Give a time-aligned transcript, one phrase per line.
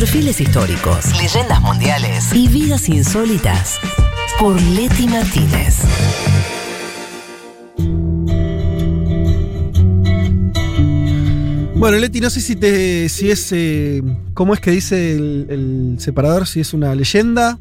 [0.00, 3.80] perfiles históricos, leyendas mundiales y vidas insólitas
[4.38, 5.78] por Leti Martínez.
[11.76, 14.02] Bueno, Leti, no sé si te, si es, eh,
[14.34, 16.46] ¿cómo es que dice el, el separador?
[16.46, 17.58] Si es una leyenda.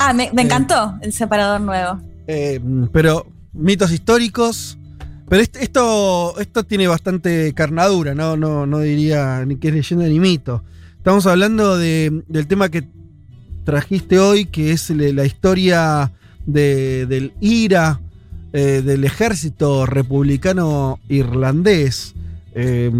[0.00, 2.00] Ah, me, me encantó el separador nuevo.
[2.26, 2.60] Eh,
[2.92, 4.78] pero mitos históricos.
[5.28, 8.36] Pero est- esto, esto tiene bastante carnadura, ¿no?
[8.36, 10.64] No, no diría ni que es leyenda ni mito.
[10.98, 12.84] Estamos hablando de- del tema que
[13.64, 16.12] trajiste hoy, que es la historia
[16.46, 18.00] de- del IRA,
[18.52, 22.14] eh, del ejército republicano irlandés.
[22.54, 22.90] Eh,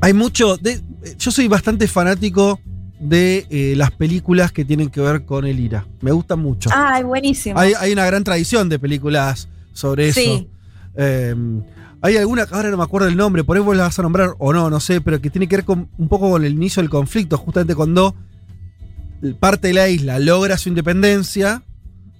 [0.00, 0.56] hay mucho.
[0.56, 0.80] de-
[1.18, 2.60] yo soy bastante fanático
[3.00, 5.86] de eh, las películas que tienen que ver con el IRA.
[6.00, 6.68] Me gustan mucho.
[6.72, 7.58] Ay, buenísimo.
[7.58, 10.20] Hay, hay una gran tradición de películas sobre eso.
[10.20, 10.48] Sí.
[10.96, 11.34] Eh,
[12.00, 14.34] hay alguna, ahora no me acuerdo el nombre, por ahí vos la vas a nombrar
[14.38, 16.82] o no, no sé, pero que tiene que ver con, un poco con el inicio
[16.82, 18.14] del conflicto, justamente cuando
[19.40, 21.62] parte de la isla logra su independencia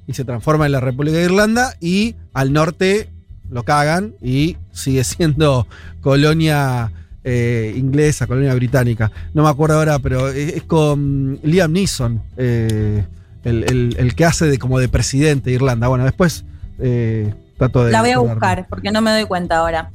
[0.06, 3.10] y se transforma en la República de Irlanda y al norte
[3.50, 5.66] lo cagan y sigue siendo
[6.00, 6.92] colonia
[7.24, 9.12] eh, inglesa, colonia británica.
[9.34, 13.04] No me acuerdo ahora, pero es, con Liam Neeson, eh,
[13.44, 15.88] el que hace de como de presidente de Irlanda.
[15.88, 16.44] Bueno, después
[16.78, 17.92] eh, trato de...
[17.92, 19.90] La voy a buscar porque no me doy cuenta ahora.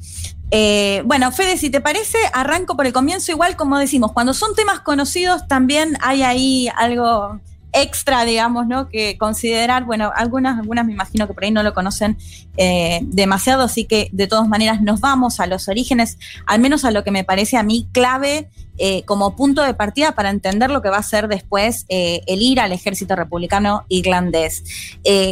[0.52, 3.31] Eh, bueno, Fede, si te parece, arranco por el comienzo.
[3.31, 7.39] Igual, como decimos, cuando son temas conocidos, también hay ahí algo
[7.73, 8.88] extra, digamos, ¿no?
[8.88, 9.85] Que considerar.
[9.85, 12.17] Bueno, algunas, algunas me imagino que por ahí no lo conocen
[12.55, 16.91] eh, demasiado, así que de todas maneras nos vamos a los orígenes, al menos a
[16.91, 20.81] lo que me parece a mí clave eh, como punto de partida para entender lo
[20.81, 24.63] que va a ser después eh, el ir al ejército republicano irlandés.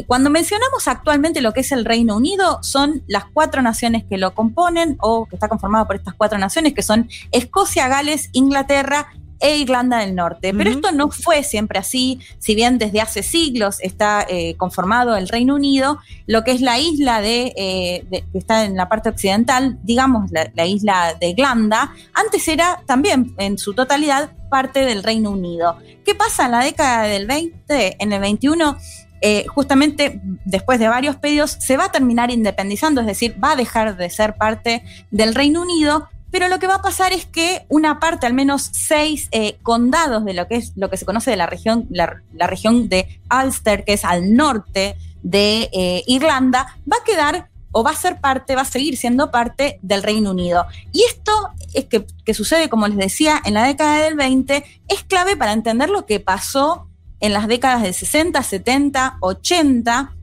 [0.05, 4.33] Cuando mencionamos actualmente lo que es el Reino Unido, son las cuatro naciones que lo
[4.33, 9.07] componen o que está conformado por estas cuatro naciones, que son Escocia, Gales, Inglaterra
[9.41, 10.53] e Irlanda del Norte.
[10.53, 15.27] Pero esto no fue siempre así, si bien desde hace siglos está eh, conformado el
[15.27, 19.09] Reino Unido, lo que es la isla de, eh, de- que está en la parte
[19.09, 25.03] occidental, digamos la, la isla de Irlanda, antes era también en su totalidad parte del
[25.03, 25.77] Reino Unido.
[26.05, 28.77] ¿Qué pasa en la década del 20, en el 21?
[29.23, 33.55] eh, justamente después de varios pedidos se va a terminar independizando, es decir, va a
[33.55, 37.65] dejar de ser parte del Reino Unido, pero lo que va a pasar es que
[37.67, 41.29] una parte, al menos seis eh, condados de lo que es lo que se conoce
[41.31, 46.97] de la región, la, región de Ulster, que es al norte de eh, Irlanda, va
[47.01, 50.65] a quedar o va a ser parte, va a seguir siendo parte del Reino Unido.
[50.91, 51.31] Y esto
[51.73, 55.53] es que, que sucede, como les decía, en la década del 20, es clave para
[55.53, 56.87] entender lo que pasó
[57.19, 60.15] en las décadas del 60, 70, 80,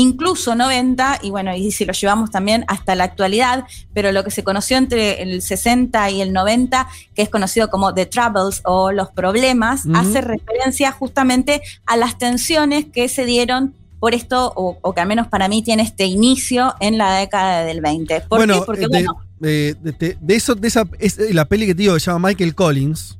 [0.00, 4.30] incluso 90, y bueno, y si lo llevamos también hasta la actualidad, pero lo que
[4.30, 6.86] se conoció entre el 60 y el 90,
[7.16, 12.86] que es conocido como The Troubles o los problemas, hace referencia justamente a las tensiones
[12.92, 16.76] que se dieron por esto, o, o que al menos para mí tiene este inicio
[16.78, 18.20] en la década del 20.
[18.28, 18.66] ¿Por bueno, qué?
[18.66, 21.66] Porque, eh, de, bueno, eh, de- de- de eso, de esa, es eh, la peli
[21.66, 23.18] que te digo que se llama Michael Collins,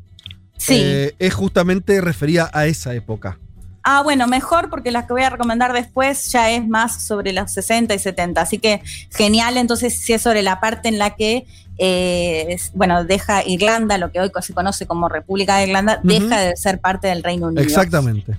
[0.56, 0.74] sí.
[0.80, 3.40] eh, es justamente referida a esa época.
[3.82, 7.50] Ah, bueno, mejor porque las que voy a recomendar después ya es más sobre los
[7.52, 8.40] 60 y 70.
[8.40, 8.82] Así que
[9.16, 11.46] genial, entonces si es sobre la parte en la que,
[11.78, 16.38] eh, es- bueno, deja Irlanda, lo que hoy se conoce como República de Irlanda, deja
[16.40, 17.62] de ser parte del Reino Unido.
[17.62, 18.36] Exactamente.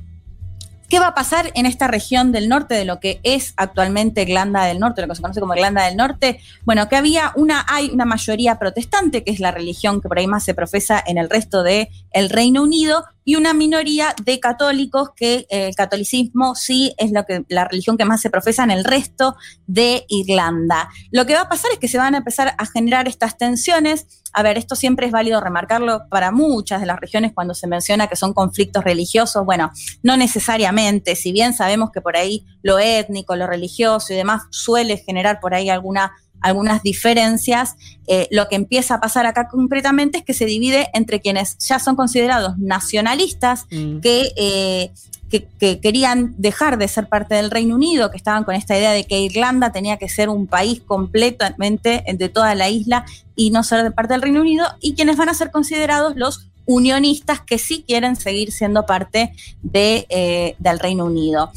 [0.90, 4.66] ¿Qué va a pasar en esta región del norte de lo que es actualmente Irlanda
[4.66, 6.40] del Norte, lo que se conoce como Irlanda del Norte?
[6.66, 10.26] Bueno, que había una, hay una mayoría protestante, que es la religión que por ahí
[10.26, 15.10] más se profesa en el resto del el Reino Unido, y una minoría de católicos,
[15.16, 18.72] que eh, el catolicismo sí es lo que, la religión que más se profesa en
[18.72, 19.36] el resto
[19.68, 20.90] de Irlanda.
[21.12, 24.24] Lo que va a pasar es que se van a empezar a generar estas tensiones.
[24.34, 28.08] A ver, esto siempre es válido remarcarlo para muchas de las regiones cuando se menciona
[28.08, 29.46] que son conflictos religiosos.
[29.46, 29.72] Bueno,
[30.04, 34.98] no necesariamente, si bien sabemos que por ahí lo étnico, lo religioso y demás suele
[34.98, 37.76] generar por ahí alguna, algunas diferencias,
[38.08, 41.80] eh, lo que empieza a pasar acá concretamente es que se divide entre quienes ya
[41.80, 44.00] son considerados nacionalistas, Mm.
[44.00, 44.92] que, eh,
[45.30, 48.92] que, que querían dejar de ser parte del Reino Unido, que estaban con esta idea
[48.92, 53.06] de que Irlanda tenía que ser un país completamente de toda la isla
[53.36, 56.48] y no ser de parte del Reino Unido, y quienes van a ser considerados los
[56.66, 59.34] unionistas que sí quieren seguir siendo parte
[59.64, 61.52] de, eh, del Reino Unido.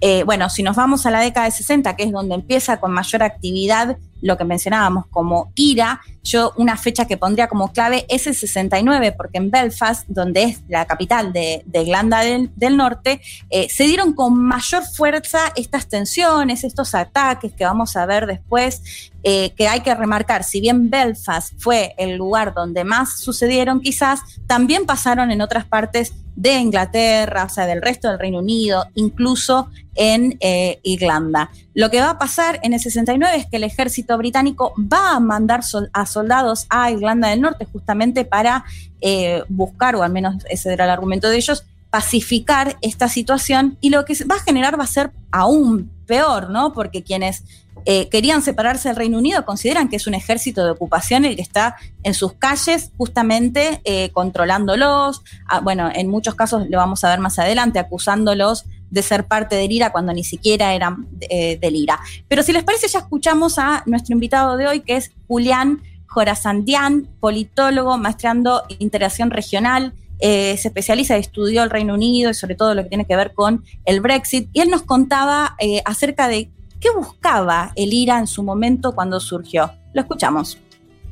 [0.00, 2.92] Eh, bueno, si nos vamos a la década de 60, que es donde empieza con
[2.92, 8.26] mayor actividad lo que mencionábamos como IRA, yo una fecha que pondría como clave es
[8.26, 13.20] el 69, porque en Belfast, donde es la capital de, Irlanda del, Norte,
[13.50, 19.12] eh, se dieron con mayor fuerza estas tensiones, estos ataques que vamos a ver después,
[19.22, 24.20] eh, que hay que remarcar, si bien Belfast fue el lugar donde más sucedieron quizás,
[24.46, 29.68] también pasaron en otras partes de Inglaterra, o sea, del resto del Reino Unido, incluso
[29.94, 31.50] en eh, Irlanda.
[31.74, 35.20] Lo que va a pasar en el 69 es que el ejército británico va a
[35.20, 35.60] mandar
[35.92, 38.64] a soldados a Irlanda del Norte justamente para
[39.00, 43.88] eh, buscar, o al menos ese era el argumento de ellos, pacificar esta situación y
[43.90, 46.74] lo que va a generar va a ser aún peor, ¿no?
[46.74, 47.42] Porque quienes
[47.84, 51.42] eh, querían separarse del Reino Unido consideran que es un ejército de ocupación el que
[51.42, 53.80] está en sus calles justamente
[54.12, 59.26] controlándolos, ah, bueno, en muchos casos lo vamos a ver más adelante, acusándolos de ser
[59.26, 62.00] parte del IRA cuando ni siquiera eran eh, del IRA.
[62.28, 67.08] Pero si les parece, ya escuchamos a nuestro invitado de hoy, que es Julián Jorazandian,
[67.20, 69.92] politólogo, maestrando interacción regional.
[70.18, 73.34] Eh, se especializa, estudió el Reino Unido y sobre todo lo que tiene que ver
[73.34, 74.48] con el Brexit.
[74.52, 76.48] Y él nos contaba eh, acerca de
[76.80, 79.70] qué buscaba el IRA en su momento cuando surgió.
[79.92, 80.58] Lo escuchamos.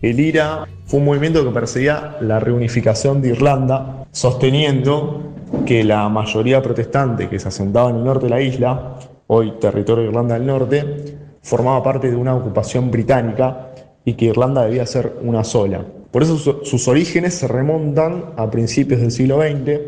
[0.03, 5.33] El IRA fue un movimiento que perseguía la reunificación de Irlanda, sosteniendo
[5.65, 8.97] que la mayoría protestante que se asentaba en el norte de la isla,
[9.29, 13.71] hoy territorio de Irlanda del Norte, formaba parte de una ocupación británica
[14.05, 15.85] y que Irlanda debía ser una sola.
[16.11, 19.81] Por eso sus orígenes se remontan a principios del siglo XX,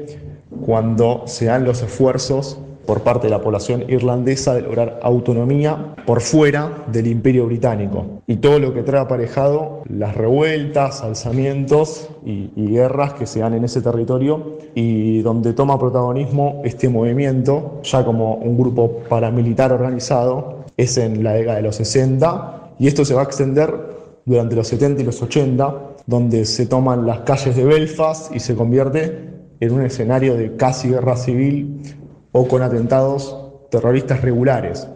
[0.65, 6.21] cuando se dan los esfuerzos por parte de la población irlandesa de lograr autonomía por
[6.21, 8.23] fuera del imperio británico.
[8.27, 13.65] Y todo lo que trae aparejado las revueltas, alzamientos y, guerras que se dan en
[13.65, 20.99] ese territorio y donde toma protagonismo este movimiento ya como un grupo paramilitar organizado es
[20.99, 23.73] en la década de los 60 y esto se va a extender
[24.27, 25.75] durante los 70 y los 80
[26.07, 29.31] donde se toman las calles de Belfast y se convierte
[29.61, 31.81] en un escenario de casi guerra civil
[32.37, 33.35] o con atentados
[33.71, 34.87] terroristas regulares,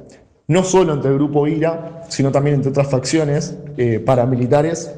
[0.47, 4.93] no solo entre el grupo IRA, sino también entre otras facciones eh, paramilitares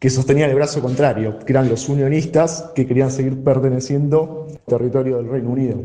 [0.00, 5.18] que sostenían el brazo contrario, que eran los unionistas que querían seguir perteneciendo al territorio
[5.18, 5.80] del Reino Unido.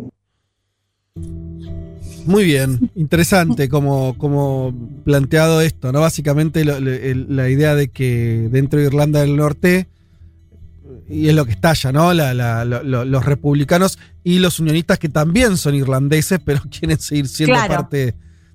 [2.25, 4.73] Muy bien, interesante como, como
[5.03, 6.01] planteado esto, ¿no?
[6.01, 9.87] Básicamente la idea de que dentro de Irlanda del Norte
[11.09, 12.13] y es lo que estalla, ¿no?
[12.13, 13.97] los republicanos
[14.29, 18.13] y los unionistas que también son irlandeses, pero quieren seguir siendo parte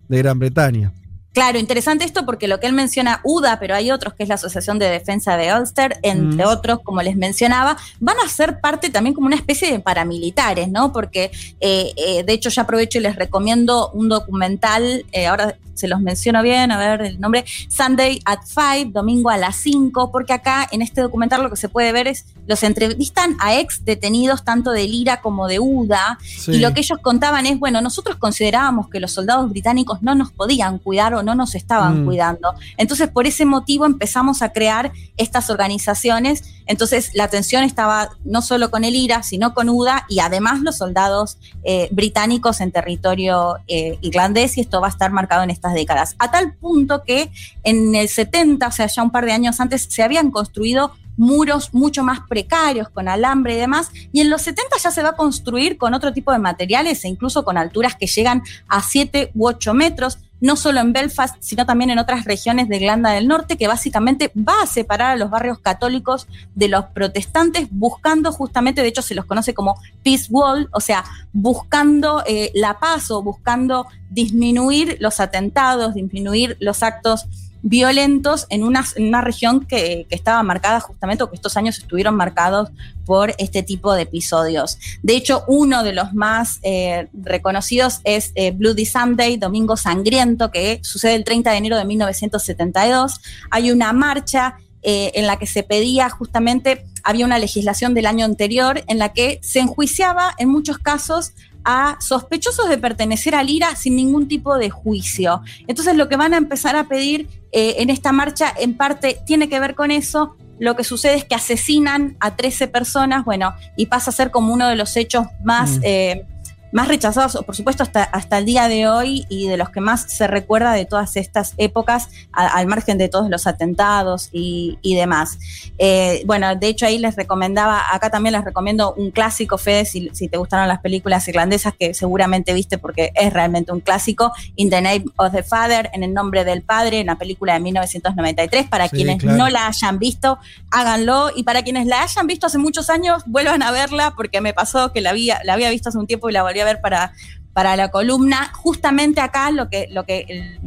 [0.08, 0.92] de Gran Bretaña.
[1.34, 4.36] Claro, interesante esto porque lo que él menciona, UDA, pero hay otros, que es la
[4.36, 6.48] Asociación de Defensa de Ulster, entre mm.
[6.48, 10.92] otros, como les mencionaba, van a ser parte también como una especie de paramilitares, ¿no?
[10.92, 15.88] Porque, eh, eh, de hecho, ya aprovecho y les recomiendo un documental, eh, ahora se
[15.88, 20.32] los menciono bien, a ver el nombre, Sunday at 5, domingo a las 5, porque
[20.32, 24.44] acá en este documental lo que se puede ver es, los entrevistan a ex detenidos
[24.44, 28.88] tanto de Lira como de UDA, y lo que ellos contaban es, bueno, nosotros considerábamos
[28.88, 32.06] que los soldados británicos no nos podían cuidar o no nos estaban mm.
[32.06, 32.54] cuidando.
[32.76, 36.44] Entonces, por ese motivo empezamos a crear estas organizaciones.
[36.66, 40.78] Entonces, la tensión estaba no solo con el IRA, sino con UDA y además los
[40.78, 45.74] soldados eh, británicos en territorio eh, irlandés, y esto va a estar marcado en estas
[45.74, 46.14] décadas.
[46.18, 47.30] A tal punto que
[47.62, 51.72] en el 70, o sea, ya un par de años antes, se habían construido muros
[51.72, 55.16] mucho más precarios, con alambre y demás, y en los 70 ya se va a
[55.16, 59.46] construir con otro tipo de materiales e incluso con alturas que llegan a 7 u
[59.46, 63.56] 8 metros, no solo en Belfast, sino también en otras regiones de Irlanda del Norte,
[63.56, 68.88] que básicamente va a separar a los barrios católicos de los protestantes, buscando justamente, de
[68.88, 73.86] hecho se los conoce como peace wall, o sea, buscando eh, la paz o buscando
[74.10, 77.26] disminuir los atentados, disminuir los actos
[77.64, 78.84] violentos en una,
[79.22, 82.68] región que, estaba marcada justamente, o que estos años estuvieron marcados
[83.06, 84.78] por este tipo de episodios.
[85.02, 90.78] De hecho, uno de los más eh, reconocidos es eh, Bloody Sunday, Domingo Sangriento, que
[90.82, 93.20] sucede el 30 de enero de 1972.
[93.50, 98.26] Hay una marcha eh, en la que se pedía justamente, había una legislación del año
[98.26, 101.32] anterior en la que se enjuiciaba en muchos casos
[101.64, 105.40] a sospechosos de pertenecer al IRA sin ningún tipo de juicio.
[105.66, 109.48] Entonces lo que van a empezar a pedir eh, en esta marcha en parte tiene
[109.48, 110.36] que ver con eso.
[110.58, 114.52] Lo que sucede es que asesinan a 13 personas, bueno, y pasa a ser como
[114.52, 115.78] uno de los hechos más...
[115.78, 115.82] Mm.
[115.84, 116.26] Eh,
[116.74, 120.10] más rechazados, por supuesto, hasta, hasta el día de hoy y de los que más
[120.10, 125.38] se recuerda de todas estas épocas, al margen de todos los atentados y, demás.
[125.78, 130.10] Eh, bueno, de hecho ahí les recomendaba, acá también les recomiendo un clásico, Fede, si,
[130.12, 134.68] si, te gustaron las películas irlandesas, que seguramente viste porque es realmente un clásico, In
[134.68, 138.88] the Name of the Father, en el nombre del padre, una película de 1993, para
[138.88, 140.40] quienes no la hayan visto,
[140.72, 144.52] háganlo, y para quienes la hayan visto hace muchos años, vuelvan a verla, porque me
[144.52, 146.80] pasó que la había, la había visto hace un tiempo y la volví a ver
[146.80, 147.12] para,
[147.52, 148.50] para la columna.
[148.54, 150.58] Justamente acá lo que, lo que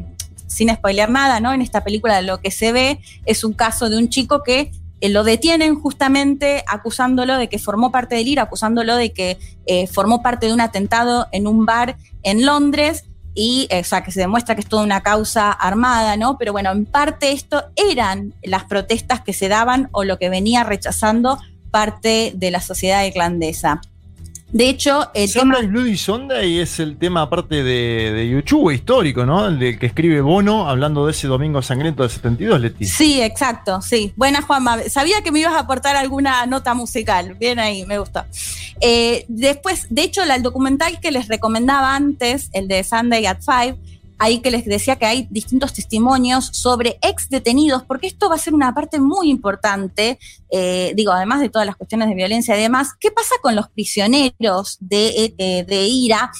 [0.47, 1.53] sin spoilear nada, ¿no?
[1.53, 5.09] En esta película lo que se ve es un caso de un chico que eh,
[5.09, 9.37] lo detienen justamente acusándolo de que formó parte del IRA, acusándolo de que
[9.67, 13.03] eh, formó parte de un atentado en un bar en Londres
[13.35, 16.39] y, eh, o sea, que se demuestra que es toda una causa armada, ¿no?
[16.39, 20.63] Pero bueno, en parte esto eran las protestas que se daban o lo que venía
[20.63, 21.37] rechazando
[21.69, 23.81] parte de la sociedad irlandesa.
[24.51, 25.71] De hecho, el Sonda tema...
[25.71, 29.47] Bloody Sunday es el tema aparte de, de YouTube histórico, ¿no?
[29.47, 32.85] El del que escribe Bono hablando de ese domingo sangriento del 72, Leti.
[32.85, 34.13] Sí, exacto, sí.
[34.15, 34.83] Buena, Juanma.
[34.89, 37.35] Sabía que me ibas a aportar alguna nota musical.
[37.35, 38.23] Bien ahí, me gustó.
[38.79, 43.75] Eh, después, de hecho, el documental que les recomendaba antes, el de Sunday at Five,
[44.17, 48.39] ahí que les decía que hay distintos testimonios sobre ex detenidos, porque esto va a
[48.39, 50.19] ser una parte muy importante,
[50.49, 53.69] eh, digo, además de todas las cuestiones de violencia y demás, ¿qué pasa con los
[53.69, 56.31] prisioneros de, eh, de IRA?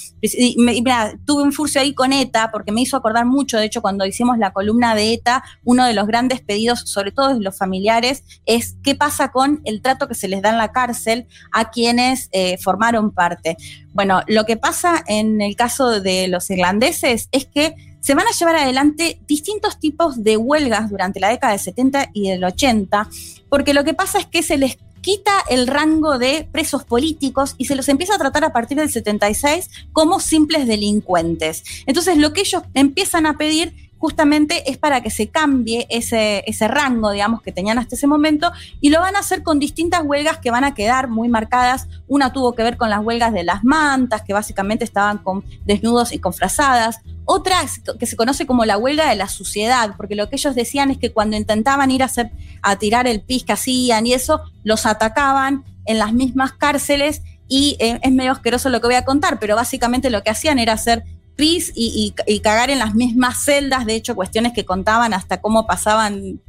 [0.58, 4.06] Mira, tuve un furcio ahí con ETA, porque me hizo acordar mucho, de hecho, cuando
[4.06, 8.24] hicimos la columna de ETA, uno de los grandes pedidos, sobre todo de los familiares,
[8.46, 12.30] es qué pasa con el trato que se les da en la cárcel a quienes
[12.32, 13.58] eh, formaron parte.
[13.98, 18.32] Bueno, lo que pasa en el caso de los irlandeses es que se van a
[18.32, 23.10] llevar adelante distintos tipos de huelgas durante la década del 70 y del 80,
[23.50, 27.66] porque lo que pasa es que se les quita el rango de presos políticos y
[27.66, 31.64] se los empieza a tratar a partir del 76 como simples delincuentes.
[31.88, 36.68] Entonces, lo que ellos empiezan a pedir justamente es para que se cambie ese, ese
[36.68, 40.38] rango, digamos, que tenían hasta ese momento, y lo van a hacer con distintas huelgas
[40.40, 41.88] que van a quedar muy marcadas.
[42.08, 46.12] Una tuvo que ver con las huelgas de las mantas, que básicamente estaban con desnudos
[46.12, 47.00] y con frazadas.
[47.26, 47.58] Otra
[48.00, 50.98] que se conoce como la huelga de la suciedad, porque lo que ellos decían es
[50.98, 54.86] que cuando intentaban ir a, hacer, a tirar el pis que hacían y eso, los
[54.86, 59.40] atacaban en las mismas cárceles y eh, es medio asqueroso lo que voy a contar,
[59.40, 61.04] pero básicamente lo que hacían era hacer
[61.38, 62.14] y,
[62.44, 66.40] cagar en las mismas celdas, de hecho cuestiones que contaban hasta cómo pasaban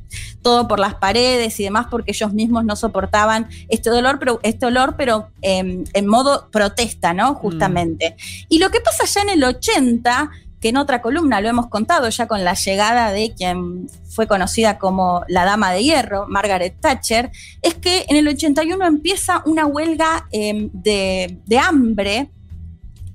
[0.43, 4.67] todo por las paredes y demás porque ellos mismos no soportaban este dolor, pero este
[4.67, 7.35] olor, pero em, en modo protesta, ¿no?
[7.35, 8.11] Justamente.
[8.11, 8.47] Mm.
[8.49, 10.31] Y lo que pasa ya en el 80,
[10.61, 14.79] que en otra columna lo hemos contado ya con la llegada de quien fue conocida
[14.79, 17.31] como la Dama de Hierro, Margaret Thatcher,
[17.63, 22.31] es que en el 81 empieza una huelga em, de, de hambre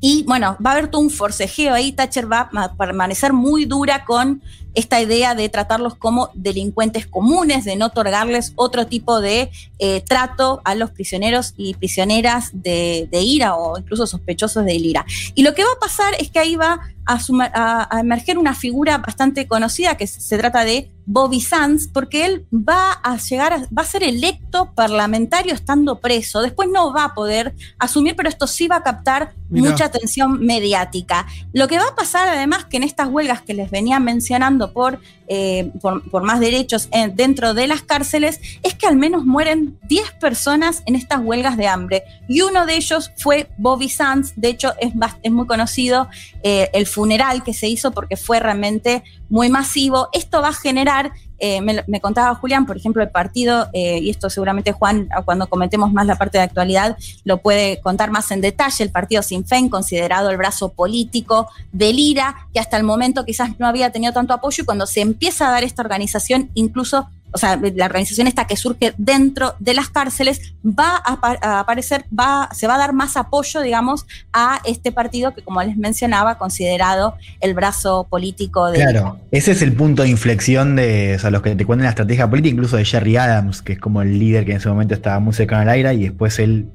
[0.05, 1.93] y bueno, va a haber todo un forcejeo ahí.
[1.93, 4.41] Thatcher va a permanecer muy dura con
[4.73, 10.61] esta idea de tratarlos como delincuentes comunes, de no otorgarles otro tipo de eh, trato
[10.65, 15.05] a los prisioneros y prisioneras de, IRA o incluso sospechosos de IRA.
[15.35, 18.97] Y lo que va a pasar es que ahí va a, a emerger una figura
[18.97, 23.81] bastante conocida que se trata de Bobby Sands, porque él va a llegar, a, va
[23.81, 26.41] a ser electo parlamentario estando preso.
[26.41, 31.27] Después no va a poder asumir, pero esto sí va a captar mucha atención mediática.
[31.51, 34.99] Lo que va a pasar además que en estas huelgas que les venía mencionando por,
[35.27, 40.83] eh, por, más derechos dentro de las cárceles, es que al menos mueren 10 personas
[40.85, 42.03] en estas huelgas de hambre.
[42.27, 46.07] Y uno de ellos fue Bobby Sands, de hecho es, es muy conocido
[46.43, 50.09] eh, el funeral que se hizo porque fue realmente muy masivo.
[50.13, 51.11] Esto va a generar
[51.45, 55.91] eh, me, contaba Julián, por ejemplo, el partido, eh, y esto seguramente Juan, cuando comentemos
[55.91, 59.67] más la parte de actualidad, lo puede contar más en detalle, el partido Sinn Féin,
[59.67, 64.33] considerado el brazo político del IRA, que hasta el momento quizás no había tenido tanto
[64.33, 68.45] apoyo, y cuando se empieza a dar esta organización, incluso o sea, la organización esta
[68.45, 73.17] que surge dentro de las cárceles, va a, aparecer, va, se va a dar más
[73.17, 78.79] apoyo, digamos, a este partido que, como les mencionaba, considerado el brazo político de...
[78.79, 82.29] Claro, ese es el punto de inflexión de o los que te cuentan la estrategia
[82.29, 85.19] política, incluso de Jerry Adams, que es como el líder que en ese momento estaba
[85.19, 86.67] muy cercano al aire, y después él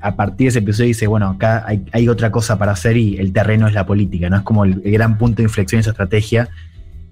[0.00, 3.32] a partir de ese episodio dice, bueno, acá hay, otra cosa para hacer y el
[3.32, 4.36] terreno es la política, ¿no?
[4.36, 6.50] Es como el, gran punto de inflexión de esa estrategia.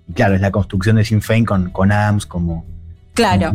[0.06, 2.66] Y claro, es la construcción de Sinn Féin con, con Adams como,
[3.14, 3.52] Claro.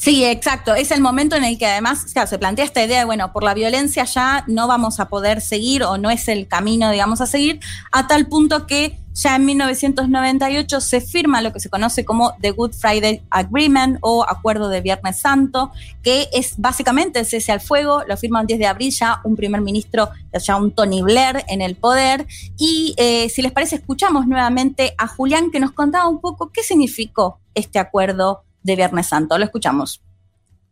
[0.00, 0.74] Sí, exacto.
[0.74, 3.52] Es el momento en el que además se plantea esta idea de, bueno, por la
[3.52, 7.60] violencia ya no vamos a poder seguir o no es el camino, digamos, a seguir,
[7.92, 12.52] a tal punto que ya en 1998 se firma lo que se conoce como The
[12.52, 15.70] Good Friday Agreement o Acuerdo de Viernes Santo,
[16.02, 19.36] que es básicamente el cese al fuego, lo firma el 10 de abril ya un
[19.36, 22.26] primer ministro, ya un Tony Blair en el poder.
[22.56, 26.62] Y eh, si les parece, escuchamos nuevamente a Julián que nos contaba un poco qué
[26.62, 29.38] significó este acuerdo de Viernes Santo.
[29.38, 30.02] Lo escuchamos.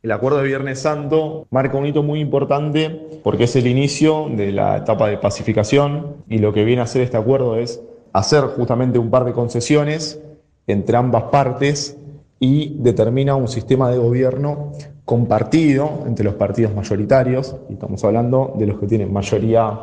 [0.03, 4.53] El acuerdo de Viernes Santo marca un hito muy importante porque es el inicio de
[4.53, 8.99] la etapa de pacificación y lo que viene a hacer este acuerdo es hacer justamente
[8.99, 10.21] un par de concesiones
[10.69, 11.97] entre ambas partes
[12.39, 14.73] y determina un sistema de gobierno
[15.05, 19.81] compartido entre los partidos mayoritarios, y estamos hablando de los que tienen mayoría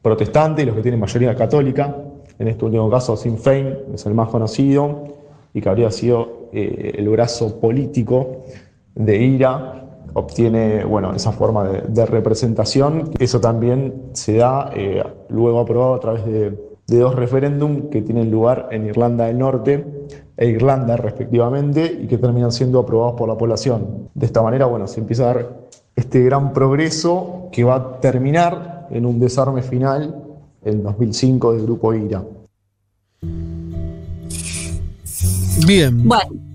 [0.00, 1.94] protestante y los que tienen mayoría católica.
[2.38, 5.21] En este último caso, Sinn Féin es el más conocido
[5.54, 8.44] y que habría sido eh, el brazo político
[8.94, 9.82] de IRA
[10.14, 13.10] obtiene bueno, esa forma de, representación.
[13.18, 18.68] Eso también se da eh, luego aprobado a través de, dos referéndums que tienen lugar
[18.70, 19.86] en Irlanda del Norte
[20.36, 24.10] e Irlanda respectivamente y que terminan siendo aprobados por la población.
[24.12, 25.48] De esta manera, bueno, se empieza a dar
[25.96, 30.22] este gran progreso que va a terminar en un desarme final
[30.62, 32.22] en 2005 del grupo IRA.
[35.66, 36.06] Bien.
[36.06, 36.52] Bueno.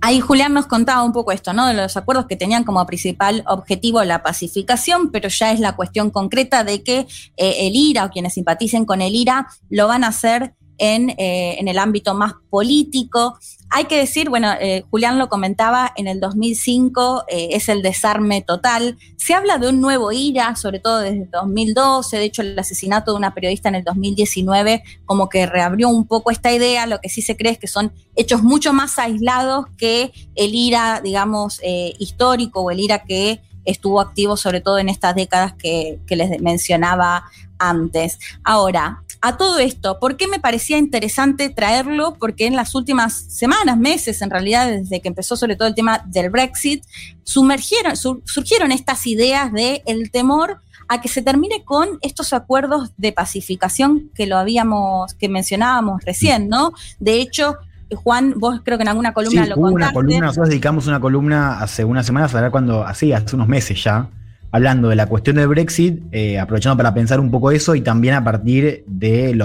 [0.00, 1.66] Ahí Julián nos contaba un poco esto, ¿no?
[1.66, 6.10] De los acuerdos que tenían como principal objetivo la pacificación, pero ya es la cuestión
[6.10, 7.00] concreta de que
[7.36, 11.56] eh, el IRA o quienes simpaticen con el IRA lo van a hacer en, eh,
[11.58, 13.38] en el ámbito más político.
[13.70, 18.40] Hay que decir, bueno, eh, Julián lo comentaba, en el 2005 eh, es el desarme
[18.40, 18.96] total.
[19.16, 22.16] Se habla de un nuevo IRA, sobre todo desde 2012.
[22.16, 26.30] De hecho, el asesinato de una periodista en el 2019 como que reabrió un poco
[26.30, 26.86] esta idea.
[26.86, 31.00] Lo que sí se cree es que son hechos mucho más aislados que el IRA,
[31.02, 31.60] digamos,
[31.98, 36.40] histórico o el IRA que estuvo activo sobre todo en estas décadas que, que les
[36.40, 37.24] mencionaba
[37.58, 38.18] antes.
[38.42, 42.16] Ahora, a todo esto, ¿por qué me parecía interesante traerlo?
[42.18, 46.02] Porque en las últimas semanas, meses, en realidad, desde que empezó sobre todo el tema
[46.06, 46.84] del Brexit,
[47.24, 53.12] sumergieron, surgieron estas ideas de el temor a que se termine con estos acuerdos de
[53.12, 56.72] pacificación que lo habíamos, que mencionábamos recién, ¿no?
[56.98, 57.56] De hecho,
[57.94, 59.84] Juan, vos creo que en alguna columna lo contaste.
[59.84, 63.48] Una columna, nosotros dedicamos una columna hace unas semanas, a ver cuando, así, hace unos
[63.48, 64.08] meses ya,
[64.50, 68.14] hablando de la cuestión del Brexit, eh, aprovechando para pensar un poco eso y también
[68.14, 69.42] a partir del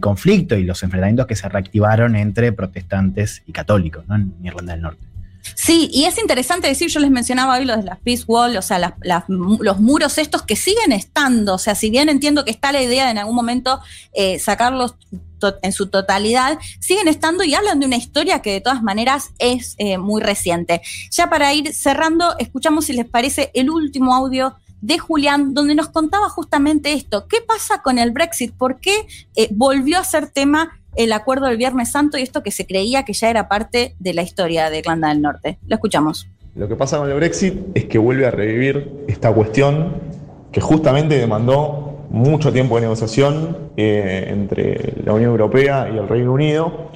[0.00, 5.05] conflicto y los enfrentamientos que se reactivaron entre protestantes y católicos en Irlanda del Norte.
[5.54, 8.62] Sí, y es interesante decir, yo les mencionaba hoy lo de las Peace Wall, o
[8.62, 8.96] sea,
[9.28, 13.04] los muros estos que siguen estando, o sea, si bien entiendo que está la idea
[13.04, 13.80] de en algún momento
[14.12, 14.96] eh, sacarlos
[15.62, 19.74] en su totalidad, siguen estando y hablan de una historia que de todas maneras es
[19.78, 20.82] eh, muy reciente.
[21.10, 25.88] Ya para ir cerrando, escuchamos si les parece el último audio de Julián, donde nos
[25.88, 27.26] contaba justamente esto.
[27.28, 28.54] ¿Qué pasa con el Brexit?
[28.54, 32.50] ¿Por qué eh, volvió a ser tema el acuerdo del Viernes Santo y esto que
[32.50, 35.58] se creía que ya era parte de la historia de Irlanda del Norte?
[35.66, 36.28] Lo escuchamos.
[36.54, 39.94] Lo que pasa con el Brexit es que vuelve a revivir esta cuestión
[40.50, 46.32] que justamente demandó mucho tiempo de negociación eh, entre la Unión Europea y el Reino
[46.32, 46.90] Unido,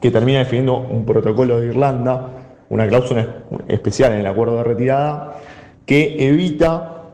[0.00, 2.28] que termina definiendo un protocolo de Irlanda,
[2.68, 5.38] una cláusula especial en el acuerdo de retirada,
[5.86, 7.04] que evita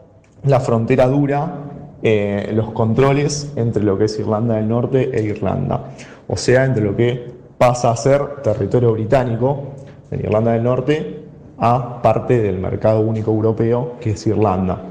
[0.44, 1.71] la frontera dura,
[2.02, 5.92] eh, los controles entre lo que es Irlanda del Norte e Irlanda,
[6.28, 9.74] o sea, entre lo que pasa a ser territorio británico
[10.10, 11.22] en Irlanda del Norte
[11.58, 14.82] a parte del mercado único europeo que es Irlanda.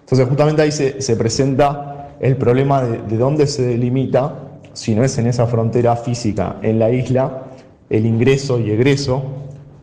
[0.00, 4.34] Entonces justamente ahí se, se presenta el problema de, dónde se delimita,
[4.72, 7.44] si no es en esa frontera física en la isla,
[7.90, 9.22] el ingreso y egreso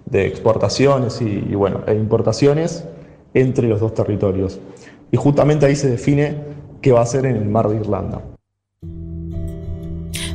[0.06, 2.84] de exportaciones y, bueno, e importaciones
[3.34, 4.60] entre los dos territorios.
[5.12, 6.36] Y justamente ahí se define
[6.82, 8.22] qué va a ser en el mar de Irlanda.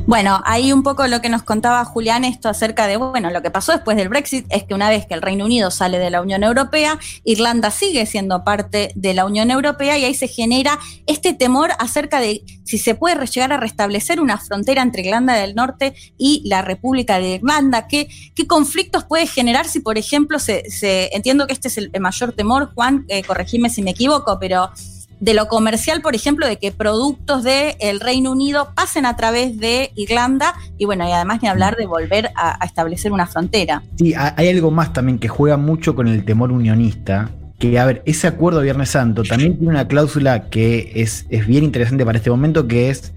[0.07, 3.51] Bueno, ahí un poco lo que nos contaba Julián esto acerca de, bueno, lo que
[3.51, 6.21] pasó después del Brexit es que una vez que el Reino Unido sale de la
[6.21, 11.33] Unión Europea, Irlanda sigue siendo parte de la Unión Europea y ahí se genera este
[11.33, 15.93] temor acerca de si se puede llegar a restablecer una frontera entre Irlanda del Norte
[16.17, 18.07] y la República de Irlanda, qué,
[18.47, 22.71] conflictos puede generar si, por ejemplo, se, se entiendo que este es el, mayor temor,
[22.73, 24.71] Juan, eh, corregime si me equivoco, pero
[25.19, 29.91] de lo comercial, por ejemplo, de que productos del Reino Unido pasen a través de
[29.95, 33.83] Irlanda y bueno, y además ni hablar de volver a, establecer una frontera.
[33.97, 38.03] Sí, hay algo más también que juega mucho con el temor unionista, que a ver,
[38.05, 42.17] ese acuerdo de Viernes Santo también tiene una cláusula que es, es bien interesante para
[42.17, 43.13] este momento, que es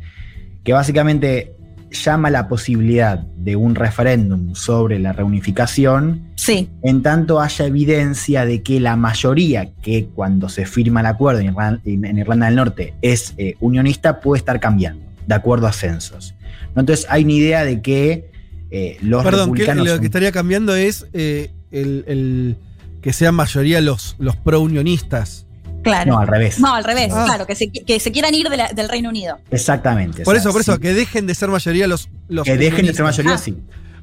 [0.65, 1.57] que básicamente
[1.91, 8.63] llama la posibilidad de un referéndum sobre la reunificación Sí, en tanto haya evidencia de
[8.63, 12.95] que la mayoría que cuando se firma el acuerdo en Irlanda, en Irlanda del Norte
[13.03, 16.35] es eh, unionista puede estar cambiando, de acuerdo a censos.
[16.75, 16.81] ¿no?
[16.81, 18.31] Entonces hay una idea de que
[18.71, 19.89] eh, los Perdón, que republicanos...
[19.89, 22.57] lo que estaría cambiando es eh, el, el-
[23.03, 25.47] que sean mayoría los, los pro-unionistas.
[25.83, 26.13] Claro.
[26.13, 26.59] No, al revés.
[26.61, 27.25] No, al revés, Ah.
[27.27, 29.39] claro, que se, que se quieran ir de la- del Reino Unido.
[29.51, 30.23] Exactamente.
[30.25, 32.87] Por o sea, eso, por eso, que dejen de ser mayoría los, los que dejen
[32.87, 33.39] de ser mayoría, Ah.
[33.39, 33.57] sí.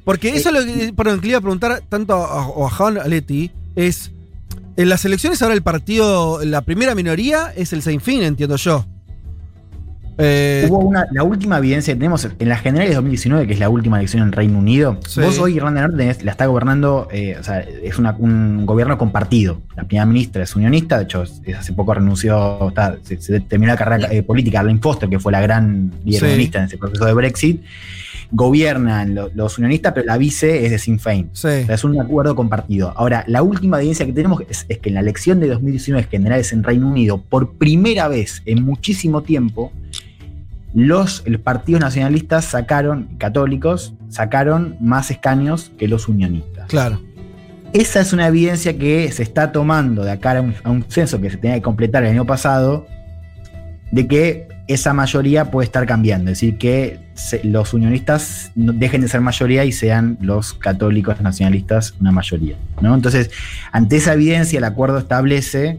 [0.04, 2.70] Porque eso es lo que, perdón, que le iba a preguntar tanto a, o a
[2.70, 4.10] Juan Aletti, es,
[4.76, 8.86] en las elecciones ahora el partido, la primera minoría es el Sinn Féin, entiendo yo.
[10.20, 13.60] Eh, Hubo una, la última evidencia que tenemos en las generales de 2019, que es
[13.60, 14.98] la última elección en Reino Unido.
[15.06, 15.20] Sí.
[15.20, 18.66] Vos hoy Irlanda del Norte tenés- la está gobernando, eh, o sea, es una- un
[18.66, 19.60] gobierno compartido.
[19.76, 23.72] La primera ministra es unionista, de hecho, es- hace poco renunció, está- se, se terminó
[23.72, 26.26] la carrera eh, política, Arlene Foster, que fue la gran líder Sí.
[26.26, 27.62] unionista en ese proceso de Brexit.
[28.30, 31.30] Gobiernan lo- los unionistas, pero la vice es de Sinn Féin.
[31.32, 31.46] sí.
[31.48, 32.92] O sea, es un acuerdo compartido.
[32.96, 36.52] Ahora, la última evidencia que tenemos es, es que en la elección de 2019 generales
[36.52, 39.72] en Reino Unido, por primera vez en muchísimo tiempo,
[40.74, 46.66] los, los partidos nacionalistas sacaron, católicos, sacaron más escaños que los unionistas.
[46.68, 47.00] Claro.
[47.72, 51.20] Esa es una evidencia que se está tomando de acá a un, a un censo
[51.20, 52.86] que se tenía que completar el año pasado,
[53.90, 59.08] de que esa mayoría puede estar cambiando, es decir, que se- los unionistas dejen de
[59.08, 62.56] ser mayoría y sean los católicos nacionalistas una mayoría.
[62.82, 62.94] ¿no?
[62.94, 63.30] Entonces,
[63.72, 65.78] ante esa evidencia, el acuerdo establece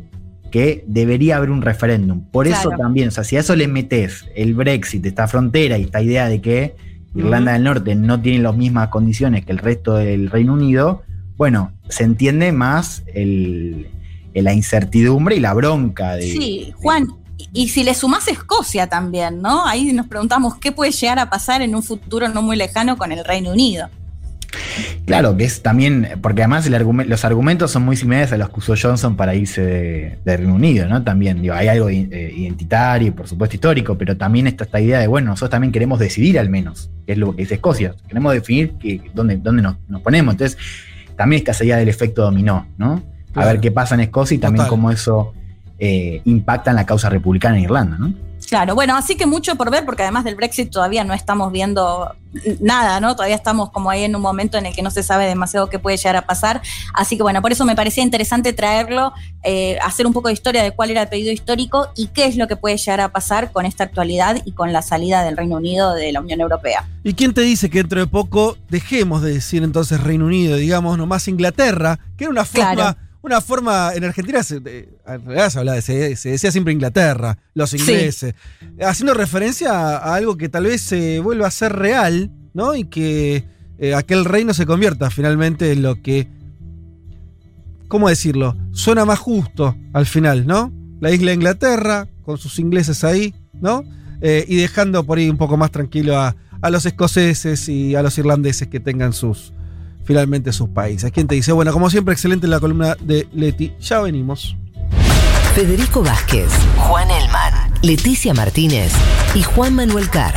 [0.50, 2.22] que debería haber un referéndum.
[2.32, 5.84] Por eso también, o sea, si a eso le metes el Brexit, esta frontera y
[5.84, 6.76] esta idea de que
[7.16, 11.04] Irlanda del Norte no tiene las mismas condiciones que el resto del Reino Unido,
[11.38, 13.88] bueno, se entiende más el-
[14.34, 16.22] la incertidumbre y la bronca de.
[16.24, 17.08] Sí, Juan,
[17.38, 19.66] y, y si le sumás Escocia también, ¿no?
[19.66, 23.12] Ahí nos preguntamos qué puede llegar a pasar en un futuro no muy lejano con
[23.12, 23.90] el Reino Unido.
[25.06, 26.74] Claro, que es también, porque además el
[27.08, 30.54] los argumentos son muy similares a los que usó Johnson para irse de, de Reino
[30.56, 31.04] Unido, ¿no?
[31.04, 35.00] También, digo, hay algo eh, identitario y por supuesto histórico, pero también está esta idea
[35.00, 38.34] de, bueno, nosotros también queremos decidir al menos, que es lo que dice Escocia, queremos
[38.34, 40.34] definir que, dónde, dónde nos, nos ponemos.
[40.34, 40.58] Entonces,
[41.16, 42.94] también está esa idea del efecto dominó, ¿no?
[42.94, 43.50] A Claro.
[43.50, 44.70] ver qué pasa en Escocia y también Total.
[44.70, 45.34] cómo eso
[45.78, 48.14] eh, impacta en la causa republicana en Irlanda, ¿no?
[48.50, 52.16] Claro, bueno, así que mucho por ver, porque además del Brexit todavía no estamos viendo
[52.60, 53.16] nada, ¿no?
[53.16, 55.78] Todavía estamos como ahí en un momento en el que no se sabe demasiado qué
[55.78, 56.60] puede llegar a pasar.
[56.96, 60.64] Así que bueno, por eso me parecía interesante traerlo, eh, hacer un poco de historia
[60.64, 63.52] de cuál era el pedido histórico y qué es lo que puede llegar a pasar
[63.52, 66.90] con esta actualidad y con la salida del Reino Unido de la Unión Europea.
[67.04, 70.98] ¿Y quién te dice que dentro de poco dejemos de decir entonces Reino Unido, digamos
[70.98, 73.09] nomás Inglaterra, que era una forma, Claro.
[73.22, 76.74] Una forma, en Argentina se, de- en realidad se, hablaba de- se, se decía siempre
[76.74, 77.78] Inglaterra, los Sí.
[77.78, 78.34] ingleses,
[78.82, 82.76] haciendo referencia a, a algo que tal vez se vuelva a ser real, ¿no?
[82.76, 83.44] Y que
[83.78, 86.28] eh, aquel reino se convierta finalmente en lo que,
[87.88, 88.56] ¿cómo decirlo?
[88.72, 90.72] Suena más justo al final, ¿no?
[91.02, 93.84] La isla de Inglaterra, con sus ingleses ahí, ¿no?
[94.22, 98.02] Eh, y dejando por ahí un poco más tranquilo a, a los escoceses y a
[98.02, 99.54] los irlandeses que tengan sus
[100.04, 101.12] finalmente sus países.
[101.12, 101.52] ¿Quién te dice?
[101.52, 103.74] Bueno, como siempre, excelente la columna de Leti.
[103.80, 104.56] Ya venimos.
[105.56, 108.94] Federico Vázquez, Juan Elman, Leticia Martínez
[109.34, 110.34] y Juan Manuel Carr.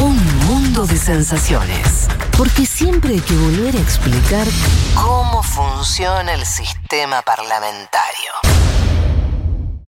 [0.00, 2.08] Un mundo de sensaciones.
[2.36, 4.46] Porque siempre hay que volver a explicar
[4.94, 8.45] cómo funciona el sistema parlamentario.